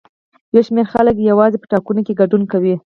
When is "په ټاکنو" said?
1.61-2.01